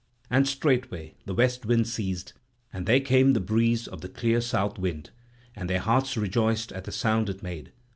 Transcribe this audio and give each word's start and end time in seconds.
And 0.31 0.47
straightway 0.47 1.13
the 1.27 1.33
west 1.35 1.63
wind 1.63 1.85
ceased, 1.85 2.33
and 2.73 2.87
there 2.87 3.01
came 3.01 3.33
the 3.33 3.39
breeze 3.39 3.87
of 3.87 4.01
the 4.01 4.09
clear 4.09 4.41
south 4.41 4.79
wind; 4.79 5.11
and 5.55 5.69
their 5.69 5.77
hearts 5.77 6.17
rejoiced 6.17 6.71
at 6.71 6.85
the 6.85 6.91
sound 6.91 7.29
it 7.29 7.43
made. 7.43 7.71